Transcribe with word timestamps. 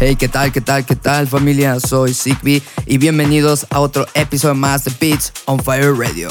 Hey, 0.00 0.16
¿qué 0.16 0.28
tal? 0.28 0.50
¿Qué 0.50 0.60
tal? 0.60 0.86
¿Qué 0.86 0.96
tal 0.96 1.26
familia? 1.28 1.78
Soy 1.80 2.14
Zigby 2.14 2.62
y 2.86 2.98
bienvenidos 2.98 3.66
a 3.70 3.80
otro 3.80 4.06
episodio 4.14 4.54
más 4.54 4.84
de 4.84 4.92
Beats 4.98 5.32
on 5.44 5.62
Fire 5.62 5.94
Radio. 5.94 6.30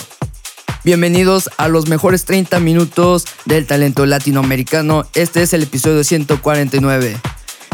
Bienvenidos 0.83 1.49
a 1.57 1.67
los 1.67 1.87
mejores 1.87 2.25
30 2.25 2.59
minutos 2.59 3.25
del 3.45 3.67
talento 3.67 4.05
latinoamericano. 4.05 5.05
Este 5.13 5.43
es 5.43 5.53
el 5.53 5.63
episodio 5.63 6.03
149. 6.03 7.17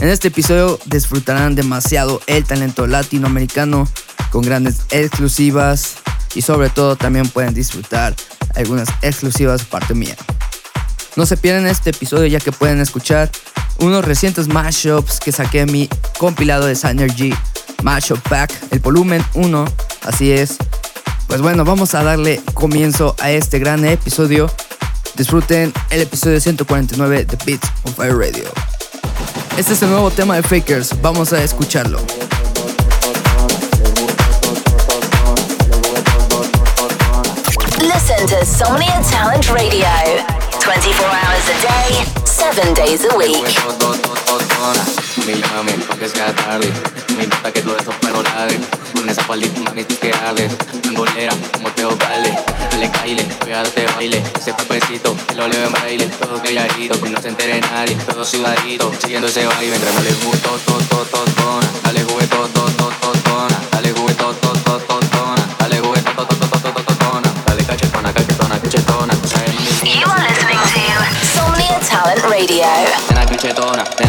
En 0.02 0.08
este 0.10 0.28
episodio 0.28 0.80
disfrutarán 0.86 1.56
demasiado 1.56 2.22
el 2.28 2.44
talento 2.44 2.88
latinoamericano 2.88 3.88
con 4.32 4.42
grandes 4.42 4.82
exclusivas 4.92 5.98
y 6.36 6.42
sobre 6.42 6.70
todo 6.70 6.96
también 6.96 7.28
pueden 7.30 7.54
disfrutar 7.54 8.16
algunas 8.56 8.90
exclusivas 9.02 9.64
parte 9.64 9.94
mía. 9.94 10.18
No 11.16 11.26
se 11.28 11.38
pierdan 11.38 11.68
este 11.68 11.92
episodio 11.92 12.26
ya 12.26 12.40
que 12.40 12.52
pueden 12.52 12.82
escuchar 12.82 13.30
unos 13.80 14.04
recientes 14.04 14.48
mashups 14.48 15.20
que 15.20 15.32
saqué 15.32 15.62
en 15.62 15.72
mi 15.72 15.90
compilado 16.18 16.66
de 16.66 16.76
Synergy 16.76 17.34
Mashup 17.84 18.20
Pack, 18.28 18.52
el 18.72 18.80
volumen 18.80 19.24
1. 19.36 19.66
Así 20.06 20.32
es. 20.32 20.58
Pues 21.28 21.42
bueno, 21.42 21.66
vamos 21.66 21.94
a 21.94 22.04
darle 22.04 22.42
comienzo 22.54 23.16
a 23.20 23.32
este 23.32 23.60
gran 23.60 23.86
episodio. 23.86 24.50
Disfruten 25.16 25.72
el 25.92 26.02
episodio 26.02 26.40
149 26.40 27.26
de 27.26 27.38
Beats 27.46 27.70
on 27.84 27.94
Fire 27.94 28.18
Radio. 28.18 28.46
Este 29.58 29.74
es 29.74 29.82
el 29.84 29.90
nuevo 29.90 30.10
tema 30.10 30.36
de 30.36 30.42
Fakers. 30.42 31.00
Vamos 31.02 31.32
a 31.32 31.44
escucharlo. 31.44 32.00
Listen 37.80 38.28
to 38.28 38.46
Somnia 38.46 39.02
Talent 39.12 39.46
Radio. 39.46 40.43
24 40.64 41.04
hours 41.04 41.50
a 41.50 41.58
day, 41.60 41.92
7 42.24 42.74
days 42.74 43.04
a 43.04 43.18
week. 43.18 43.44
Que 46.04 46.34
tarde, 46.34 46.72
me 47.18 47.26
gusta 47.26 47.52
que 47.52 47.62
todo 47.62 47.78
eso 47.78 47.92
pero 48.02 48.22
dale, 48.24 48.60
con 48.94 49.10
esa 49.10 49.26
palita 49.26 49.60
manito 49.62 49.98
que 50.00 50.10
dale, 50.10 50.50
angolera, 50.88 51.34
como 51.54 51.70
te 51.72 51.86
vale, 51.86 52.38
le 52.80 52.92
caile, 52.92 53.26
voy 53.42 53.52
a 53.54 53.58
darte 53.58 53.86
baile, 53.96 54.24
ese 54.38 54.54
papecito, 54.54 55.16
que 55.28 55.36
lo 55.36 55.48
leve 55.48 55.66
en 55.66 55.74
baile, 55.74 56.06
todo 56.08 56.42
calladito, 56.42 57.02
que 57.02 57.10
no 57.10 57.22
se 57.22 57.30
entere 57.30 57.62
nadie, 57.62 57.96
todo 58.06 58.24
sudadito, 58.26 58.92
siguiendo 59.02 59.28
ese 59.28 59.46
baile, 59.46 59.76
entre 59.76 60.04
le 60.04 60.14
gusto, 60.26 60.60
to, 60.66 60.74
to, 60.90 61.06
to, 61.06 61.60
dale 61.84 62.04
juego. 62.04 62.23
personas. 73.64 74.03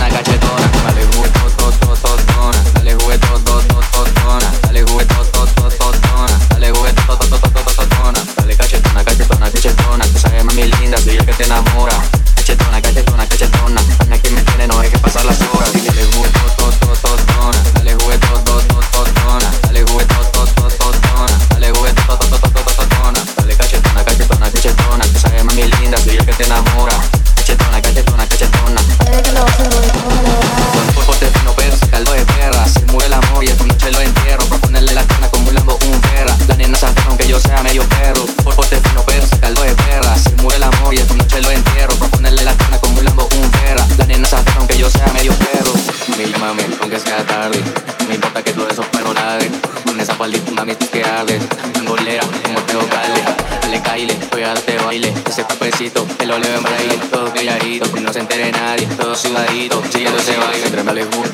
lo 56.26 56.36
eleven 56.36 56.62
para 56.62 56.76
ahí. 56.76 57.80
No 58.02 58.12
se 58.12 58.20
entere 58.20 58.52
nadie. 58.52 58.86
Todos 58.86 59.20
sudaditos, 59.20 59.88
chillando 59.90 60.18
ese 60.18 60.36
baile. 60.36 60.64
Entre 60.64 60.82
me 60.82 60.90
alejo. 60.90 61.33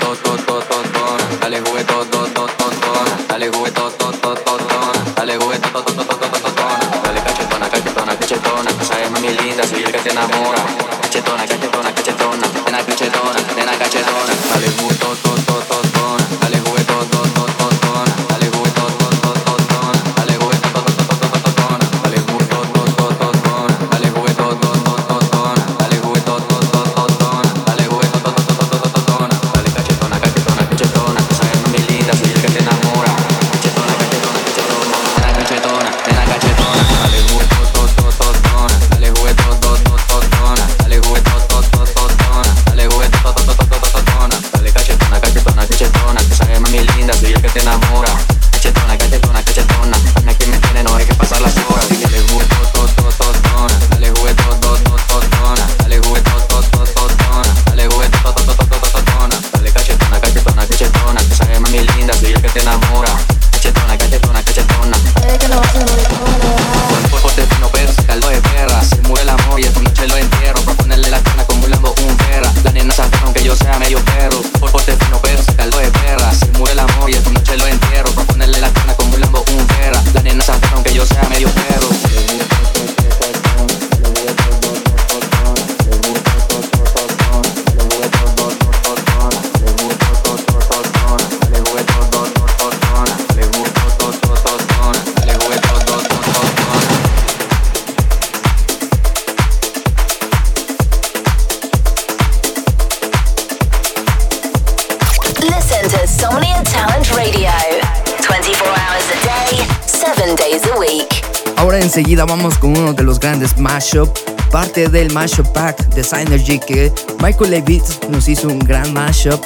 del 114.88 115.12
mashup 115.12 115.47
pack 115.53 115.94
de 115.94 116.03
Synergy 116.03 116.59
que 116.59 116.92
Michael 117.22 117.54
A. 117.54 117.60
Beats 117.60 117.98
nos 118.09 118.28
hizo 118.28 118.48
un 118.48 118.59
gran 118.59 118.92
mashup. 118.92 119.41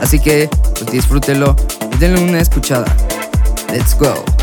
Así 0.00 0.18
que 0.18 0.48
pues 0.74 0.90
disfrútelo 0.90 1.56
y 1.92 1.96
denle 1.98 2.20
una 2.22 2.40
escuchada. 2.40 2.94
Let's 3.70 3.96
go. 3.98 4.33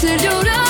Ser 0.00 0.63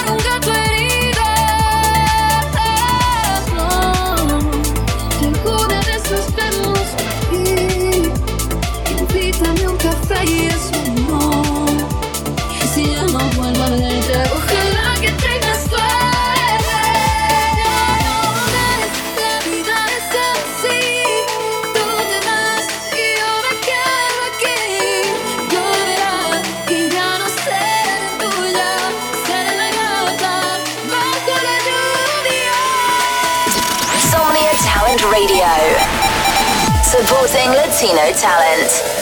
Latino 37.52 38.11
talent. 38.12 38.94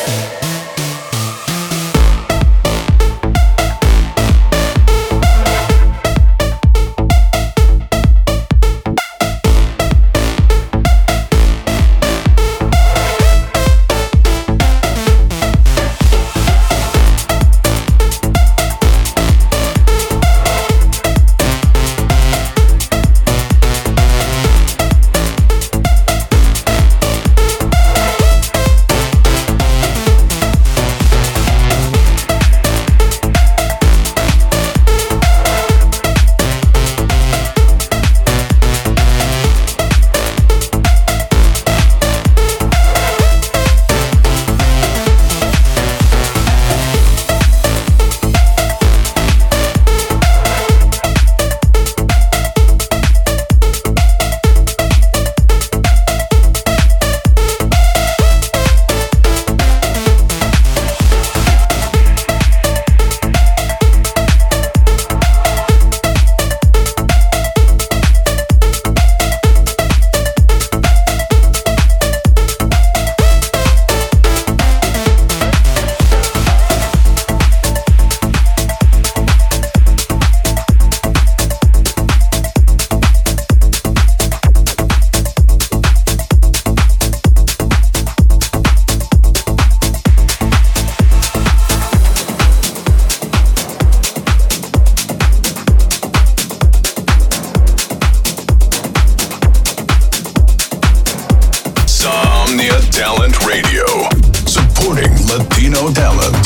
Latino 105.38 105.90
Talent. 105.94 106.36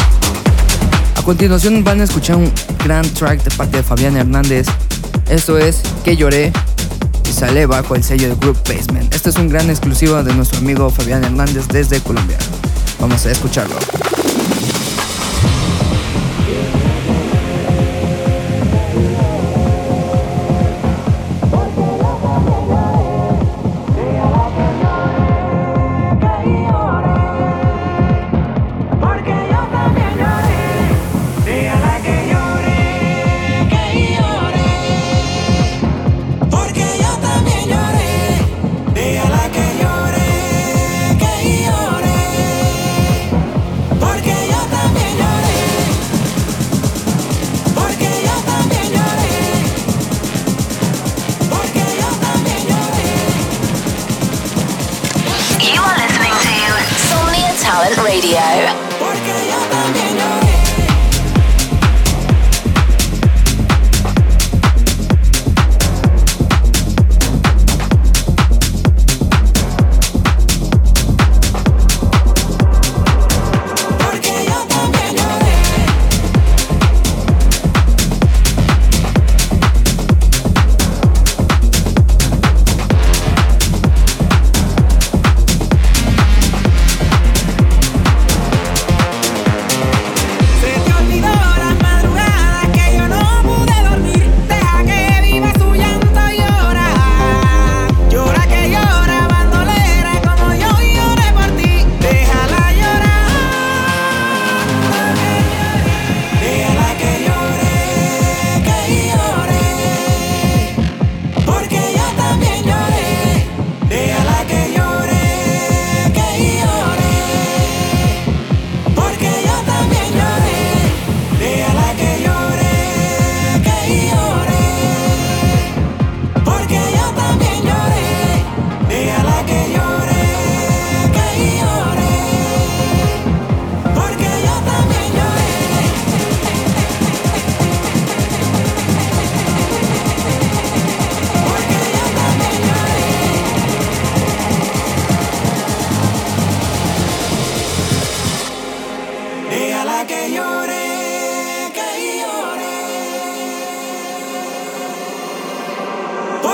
A 1.16 1.22
continuación 1.22 1.82
van 1.82 2.00
a 2.00 2.04
escuchar 2.04 2.36
un 2.36 2.52
gran 2.84 3.02
track 3.14 3.42
de 3.42 3.50
parte 3.56 3.78
de 3.78 3.82
Fabián 3.82 4.16
Hernández. 4.16 4.68
Esto 5.28 5.58
es 5.58 5.82
Que 6.04 6.16
lloré 6.16 6.52
y 7.28 7.32
sale 7.32 7.66
bajo 7.66 7.96
el 7.96 8.04
sello 8.04 8.28
de 8.28 8.36
Group 8.36 8.58
Basement. 8.68 9.12
Este 9.12 9.30
es 9.30 9.36
un 9.36 9.48
gran 9.48 9.68
exclusivo 9.70 10.22
de 10.22 10.32
nuestro 10.34 10.58
amigo 10.58 10.88
Fabián 10.90 11.24
Hernández 11.24 11.66
desde 11.66 12.00
Colombia. 12.00 12.38
Vamos 13.00 13.26
a 13.26 13.32
escucharlo. 13.32 13.76
Radio. 58.16 58.85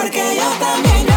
Porque 0.03 0.35
yo 0.35 0.49
también 0.59 1.12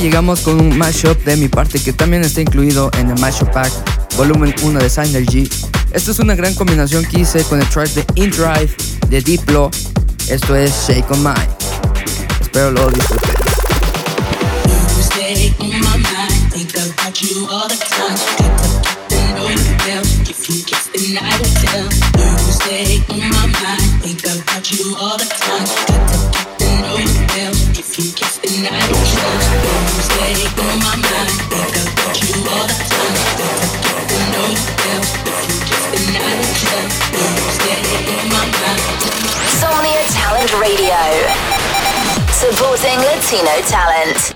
llegamos 0.00 0.40
con 0.40 0.60
un 0.60 0.78
mashup 0.78 1.22
de 1.24 1.36
mi 1.36 1.48
parte 1.48 1.78
que 1.78 1.92
también 1.92 2.24
está 2.24 2.40
incluido 2.40 2.90
en 2.98 3.10
el 3.10 3.18
Mashup 3.18 3.52
Pack 3.52 3.70
volumen 4.16 4.54
1 4.62 4.78
de 4.78 4.88
Synergy. 4.88 5.48
Esto 5.92 6.10
es 6.12 6.18
una 6.18 6.34
gran 6.34 6.54
combinación 6.54 7.04
que 7.04 7.20
hice 7.20 7.44
con 7.44 7.60
el 7.60 7.68
track 7.68 7.90
de 7.90 8.04
In 8.14 8.30
Drive 8.30 8.74
de 9.08 9.20
Diplo. 9.20 9.70
Esto 10.28 10.56
es 10.56 10.72
Shake 10.88 11.10
on 11.10 11.22
Mine. 11.22 11.48
Espero 12.40 12.70
lo 12.70 12.90
disfruten. 12.90 13.30
Somnia 39.60 40.02
Talent 40.12 40.52
Radio. 40.60 40.98
Supporting 42.32 42.98
Latino 43.00 43.60
talent. 43.66 44.34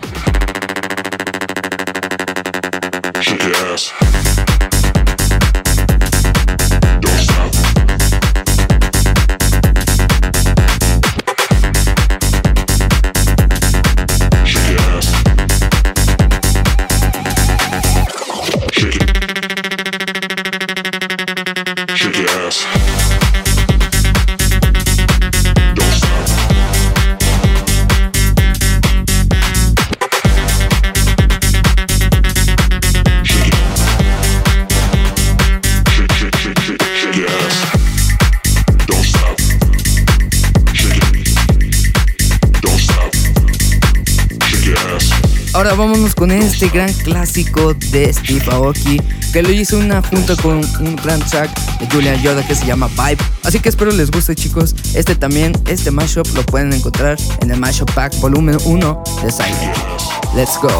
Shake 3.22 3.42
your 3.42 3.56
ass. 3.72 4.23
Ahora 45.54 45.74
vámonos 45.74 46.16
con 46.16 46.32
este 46.32 46.68
gran 46.68 46.92
clásico 46.92 47.74
de 47.74 48.12
Steve 48.12 48.44
Aoki 48.50 49.00
que 49.32 49.42
lo 49.42 49.50
hizo 49.52 49.78
una 49.78 50.02
junta 50.02 50.34
con 50.36 50.56
un 50.80 50.96
gran 50.96 51.20
track 51.20 51.48
de 51.78 51.86
Julian 51.86 52.20
Yoda 52.22 52.44
que 52.46 52.56
se 52.56 52.66
llama 52.66 52.88
Vibe. 52.88 53.22
Así 53.44 53.60
que 53.60 53.68
espero 53.68 53.92
les 53.92 54.10
guste 54.10 54.34
chicos. 54.34 54.74
Este 54.94 55.14
también, 55.14 55.52
este 55.66 55.92
mashup 55.92 56.26
lo 56.34 56.44
pueden 56.44 56.72
encontrar 56.72 57.16
en 57.40 57.50
el 57.50 57.60
Mashup 57.60 57.90
Pack 57.92 58.18
volumen 58.20 58.58
1 58.64 59.04
de 59.22 59.30
Silent. 59.30 59.76
Let's 60.34 60.58
go. 60.60 60.70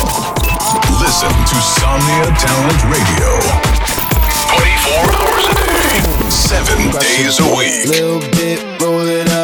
Listen 1.01 1.31
to 1.31 1.57
Somnia 1.79 2.35
Talent 2.39 2.83
Radio. 2.91 3.39
24 4.57 5.13
hours 5.15 5.47
a 5.47 5.55
day, 5.55 6.31
7 6.31 6.91
days 6.99 7.39
a 7.39 7.47
week. 7.55 7.87
Little 7.87 8.21
bit, 8.31 8.61
roll 8.81 9.07
it 9.07 9.29
up, 9.31 9.44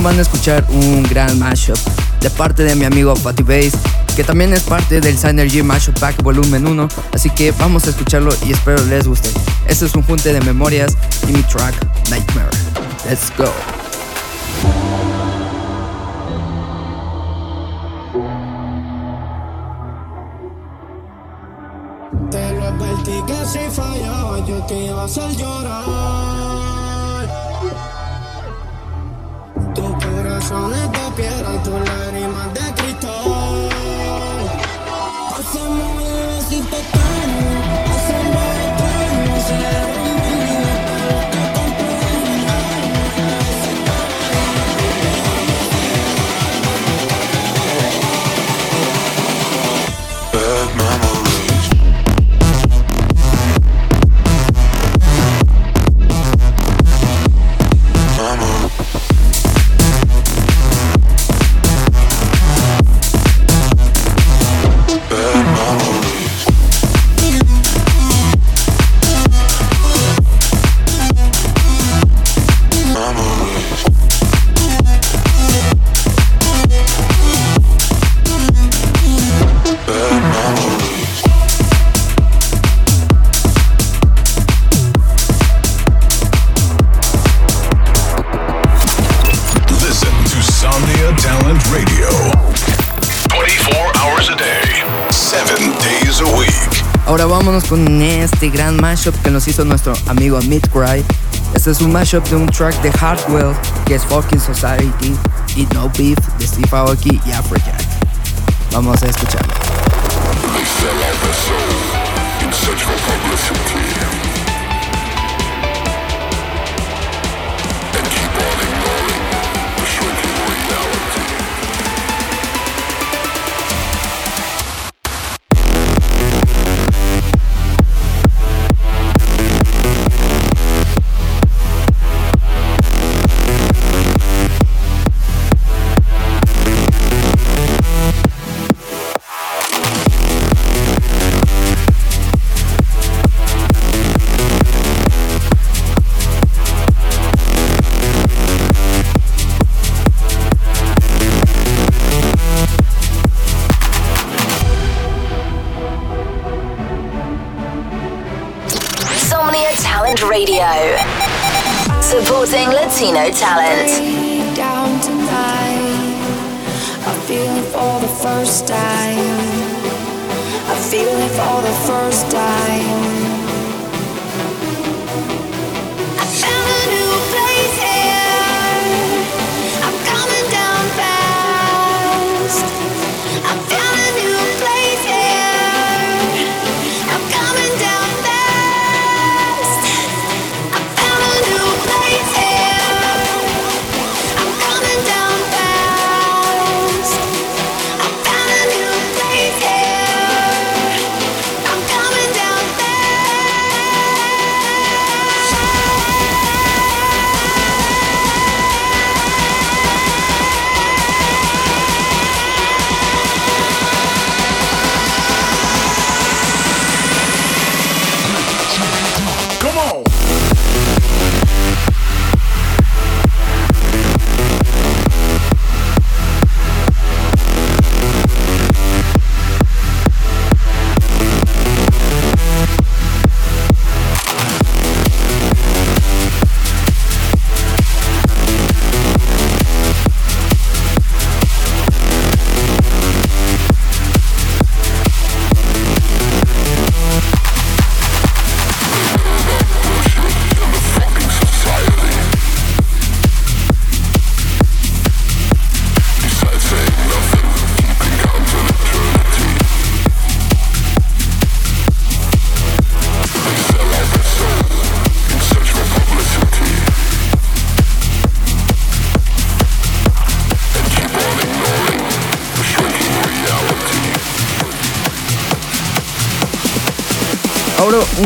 Van 0.00 0.18
a 0.18 0.22
escuchar 0.22 0.64
un 0.70 1.02
gran 1.02 1.38
mashup 1.38 1.76
de 2.20 2.30
parte 2.30 2.62
de 2.62 2.74
mi 2.76 2.84
amigo 2.84 3.12
Patty 3.14 3.42
Bass, 3.42 3.72
que 4.16 4.24
también 4.24 4.52
es 4.52 4.62
parte 4.62 5.00
del 5.00 5.18
Synergy 5.18 5.62
Mashup 5.62 5.98
Pack 5.98 6.22
Volumen 6.22 6.66
1, 6.66 6.88
así 7.12 7.28
que 7.30 7.50
vamos 7.52 7.86
a 7.86 7.90
escucharlo 7.90 8.32
y 8.46 8.52
espero 8.52 8.82
les 8.86 9.06
guste. 9.06 9.28
Este 9.66 9.84
es 9.84 9.94
un 9.94 10.02
junte 10.04 10.32
de 10.32 10.40
memorias 10.40 10.96
y 11.28 11.32
mi 11.32 11.42
track 11.42 11.74
Nightmare. 12.10 12.48
Let's 13.08 13.32
go. 13.36 13.52
Te 22.30 22.52
lo 22.54 23.26
que 23.26 23.46
si 23.46 23.58
fallaba 23.70 24.46
yo 24.46 24.64
te 24.66 24.86
iba 24.86 25.02
a 25.02 25.04
hacer 25.04 25.36
llorar. 25.36 26.71
Corazón 30.52 30.72
es 30.74 30.92
de 30.92 31.10
piedra 31.16 31.54
y 31.54 31.58
tus 31.58 31.74
lágrimas 31.74 32.54
de 32.54 32.60
cristal. 32.74 33.68
Bebecito 35.96 36.76
eterno, 36.76 37.01
vámonos 97.52 97.68
con 97.68 98.00
este 98.00 98.48
gran 98.48 98.80
mashup 98.80 99.14
que 99.22 99.30
nos 99.30 99.46
hizo 99.46 99.62
nuestro 99.62 99.92
amigo 100.06 100.40
Midcry. 100.40 101.04
Este 101.54 101.70
es 101.70 101.82
un 101.82 101.92
mashup 101.92 102.24
de 102.28 102.36
un 102.36 102.46
track 102.46 102.80
de 102.80 102.90
Hardwell 102.92 103.54
que 103.84 103.96
es 103.96 104.04
Fucking 104.06 104.40
Society 104.40 105.14
y 105.54 105.66
No 105.74 105.90
Beef 105.98 106.16
de 106.38 106.46
Steve 106.46 106.68
Aoki 106.70 107.20
y 107.26 107.32
Afrojack. 107.32 107.82
Vamos 108.72 109.02
a 109.02 109.06
escucharlo. 109.06 109.52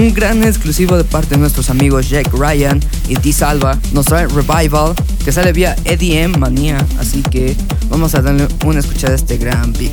Un 0.07 0.15
gran 0.15 0.45
exclusivo 0.45 0.97
de 0.97 1.05
parte 1.05 1.31
de 1.31 1.39
nuestros 1.39 1.69
amigos 1.69 2.09
Jack 2.09 2.33
Ryan 2.33 2.81
y 3.09 3.17
D 3.17 3.33
Salva. 3.33 3.79
Nos 3.93 4.07
trae 4.07 4.27
Revival 4.27 4.95
que 5.25 5.33
sale 5.33 5.53
vía 5.53 5.75
EDM 5.85 6.39
Manía, 6.39 6.79
así 6.99 7.23
que 7.23 7.57
vamos 7.89 8.15
a 8.15 8.23
darle 8.23 8.47
una 8.65 8.81
escuchada 8.81 9.15
a 9.15 9.17
este 9.17 9.37
gran 9.37 9.73
Big. 9.73 9.93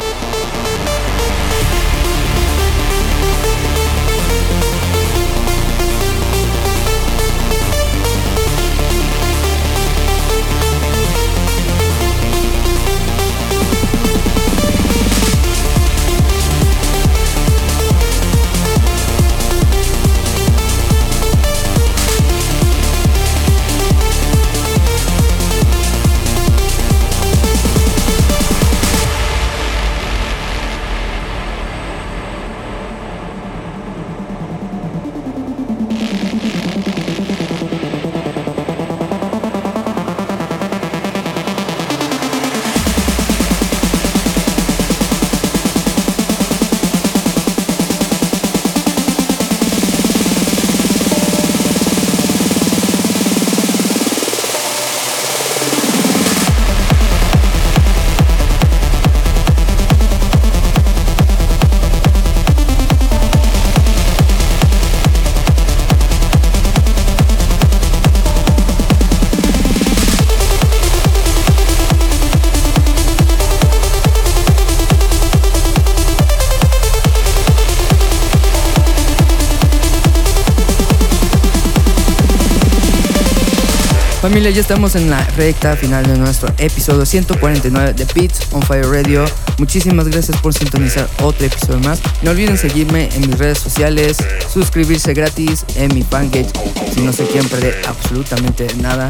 Familia, 84.21 84.51
ya 84.51 84.61
estamos 84.61 84.95
en 84.95 85.09
la 85.09 85.25
recta 85.35 85.75
final 85.75 86.05
de 86.05 86.15
nuestro 86.15 86.53
episodio 86.59 87.07
149 87.07 87.93
de 87.93 88.05
Beats 88.13 88.41
on 88.51 88.61
Fire 88.61 88.85
Radio. 88.85 89.25
Muchísimas 89.57 90.07
gracias 90.09 90.39
por 90.41 90.53
sintonizar 90.53 91.09
otro 91.23 91.47
episodio 91.47 91.79
más. 91.79 91.99
No 92.21 92.29
olviden 92.29 92.55
seguirme 92.55 93.09
en 93.15 93.21
mis 93.21 93.39
redes 93.39 93.57
sociales, 93.57 94.17
suscribirse 94.47 95.15
gratis 95.15 95.65
en 95.75 95.91
mi 95.95 96.03
fanpage 96.03 96.51
si 96.93 97.01
no 97.01 97.11
se 97.11 97.25
quieren 97.25 97.49
perder 97.49 97.81
absolutamente 97.87 98.67
nada. 98.75 99.09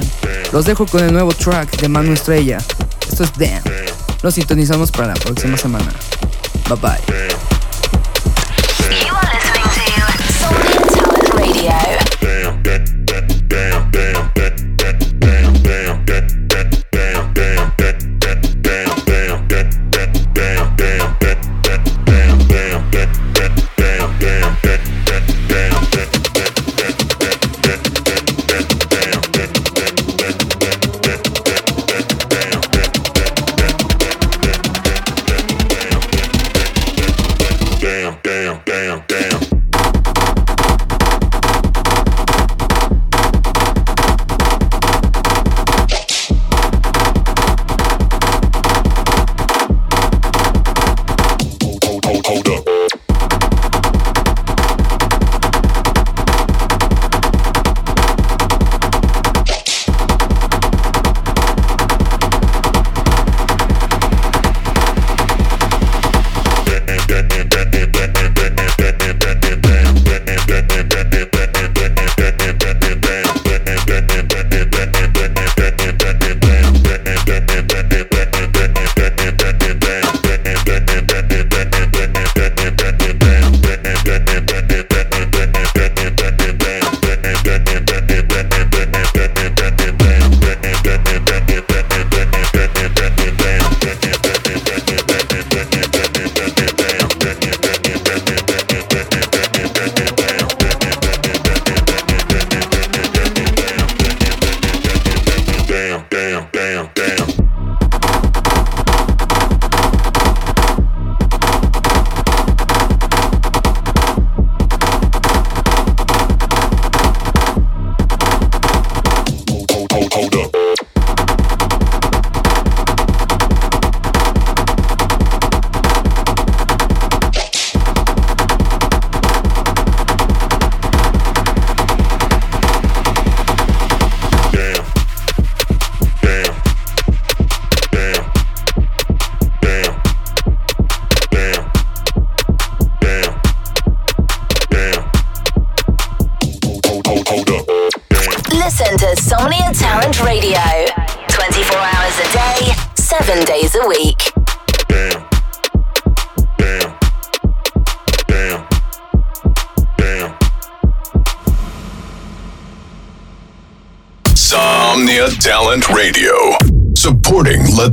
Los 0.53 0.63
dejo 0.63 0.85
con 0.85 1.03
el 1.03 1.11
nuevo 1.11 1.33
track 1.33 1.81
de 1.81 1.89
Manu 1.89 2.13
Estrella. 2.13 2.59
Esto 3.09 3.25
es 3.25 3.33
Damn. 3.33 3.63
Nos 4.23 4.35
sintonizamos 4.35 4.91
para 4.91 5.07
la 5.07 5.15
próxima 5.15 5.57
semana. 5.57 5.91
Bye 6.69 6.77
bye. 6.77 7.30